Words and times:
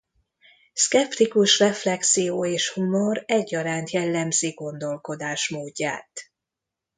Szkeptikus 0.73 1.59
reflexió 1.59 2.45
és 2.45 2.69
humor 2.69 3.23
egyaránt 3.25 3.89
jellemzi 3.89 4.51
gondolkodásmódját. 4.53 6.31